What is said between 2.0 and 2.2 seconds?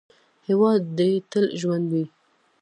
وي.